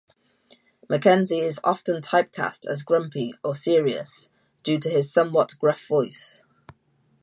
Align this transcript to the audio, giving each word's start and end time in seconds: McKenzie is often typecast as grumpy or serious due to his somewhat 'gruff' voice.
McKenzie 0.89 1.43
is 1.43 1.59
often 1.63 2.01
typecast 2.01 2.65
as 2.65 2.81
grumpy 2.81 3.35
or 3.43 3.53
serious 3.53 4.31
due 4.63 4.79
to 4.79 4.89
his 4.89 5.13
somewhat 5.13 5.53
'gruff' 5.59 5.87
voice. 5.87 6.43